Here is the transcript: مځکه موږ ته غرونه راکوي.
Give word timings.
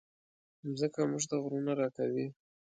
مځکه 0.69 1.01
موږ 1.11 1.23
ته 1.29 1.35
غرونه 1.43 1.71
راکوي. 1.81 2.25